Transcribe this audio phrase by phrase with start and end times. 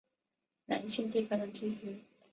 [0.65, 2.03] 南信地方的地区。